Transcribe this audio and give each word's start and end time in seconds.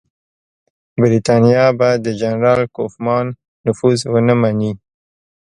برټانیه 0.99 1.65
به 1.79 1.89
د 2.05 2.07
جنرال 2.21 2.61
کوفمان 2.75 3.25
نفوذ 3.65 3.99
ونه 4.13 4.33
مني. 4.41 4.71